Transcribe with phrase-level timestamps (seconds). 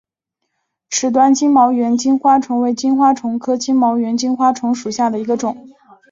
[0.89, 5.69] 池端金毛猿金花虫为金花虫科金毛猿金花虫属下的一个种。